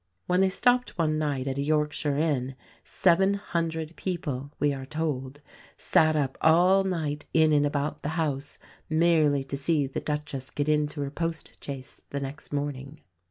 When 0.25 0.41
they 0.41 0.49
stopped 0.49 0.97
one 0.97 1.19
night 1.19 1.45
at 1.47 1.59
a 1.59 1.61
Yorkshire 1.61 2.17
inn, 2.17 2.55
"seven 2.83 3.35
hundred 3.35 3.95
people," 3.95 4.51
we 4.59 4.73
are 4.73 4.87
told, 4.87 5.41
"sat 5.77 6.15
up 6.15 6.39
all 6.41 6.83
night 6.83 7.27
in 7.35 7.53
and 7.53 7.67
about 7.67 8.01
the 8.01 8.09
house 8.17 8.57
merely 8.89 9.43
to 9.43 9.55
see 9.55 9.85
the 9.85 9.99
Duchess 10.01 10.49
get 10.49 10.67
into 10.67 11.01
her 11.01 11.11
post 11.11 11.63
chaise 11.63 12.03
the 12.09 12.19
next 12.19 12.51
morning." 12.51 13.01